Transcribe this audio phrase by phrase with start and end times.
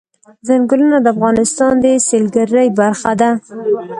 [0.47, 3.29] ځنګلونه د افغانستان د سیلګرۍ برخه ده.